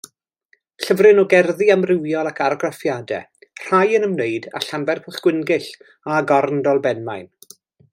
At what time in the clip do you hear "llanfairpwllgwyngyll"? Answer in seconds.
4.67-5.71